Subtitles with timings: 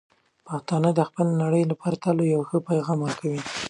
[0.47, 3.41] پښتانه د خپلې نړۍ لپاره تل به یو ښه پېغام ورکوي.